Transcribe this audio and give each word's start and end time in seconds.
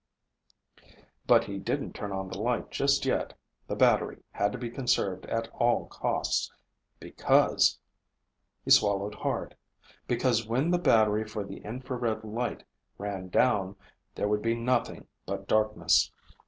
But 1.27 1.43
he 1.43 1.59
didn't 1.59 1.93
turn 1.93 2.11
on 2.11 2.27
the 2.29 2.39
light 2.41 2.71
just 2.71 3.05
yet. 3.05 3.37
The 3.67 3.75
battery 3.75 4.23
had 4.31 4.51
to 4.51 4.57
be 4.57 4.71
conserved 4.71 5.27
at 5.27 5.47
all 5.53 5.85
costs. 5.89 6.51
Because.... 6.99 7.77
He 8.65 8.71
swallowed 8.71 9.13
hard. 9.13 9.55
Because 10.07 10.47
when 10.47 10.71
the 10.71 10.79
battery 10.79 11.23
for 11.25 11.43
the 11.43 11.57
infrared 11.57 12.23
light 12.23 12.63
ran 12.97 13.27
down, 13.29 13.75
there 14.15 14.27
would 14.27 14.41
be 14.41 14.55
nothing 14.55 15.05
but 15.27 15.47
darkness. 15.47 16.09